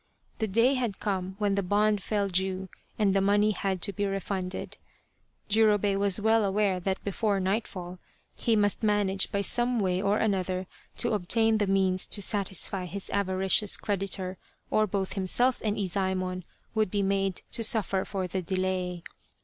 [0.39, 4.03] The day had come when the bond fell due and the money had to be
[4.07, 4.79] refunded.
[5.47, 7.99] Jurobei was well aware that before nightfall
[8.35, 10.65] he must manage by some way or another
[10.97, 14.39] to obtain the means to satisfy his avaricious creditor
[14.71, 19.03] or both himself and Izsemon would be made to suffer for the delay.